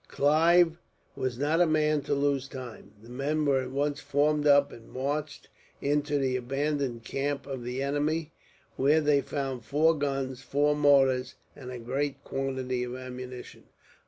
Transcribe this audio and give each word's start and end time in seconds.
Clive 0.07 0.79
was 1.15 1.37
not 1.37 1.61
a 1.61 1.67
man 1.67 2.01
to 2.01 2.15
lose 2.15 2.47
time. 2.47 2.91
The 3.03 3.09
men 3.11 3.45
were 3.45 3.61
at 3.61 3.69
once 3.69 3.99
formed 3.99 4.47
up, 4.47 4.71
and 4.71 4.89
marched 4.89 5.47
into 5.79 6.17
the 6.17 6.35
abandoned 6.35 7.03
camp 7.03 7.45
of 7.45 7.63
the 7.63 7.83
enemy; 7.83 8.31
where 8.77 8.99
they 8.99 9.21
found 9.21 9.63
four 9.63 9.95
guns, 9.95 10.41
four 10.41 10.75
mortars, 10.75 11.35
and 11.55 11.69
a 11.69 11.77
great 11.77 12.23
quantity 12.23 12.81
of 12.83 12.95
ammunition. 12.95 13.65